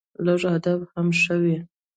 لږ 0.25 0.41
ادب 0.55 0.79
هم 0.93 1.07
ښه 1.21 1.35
وي 1.41 1.57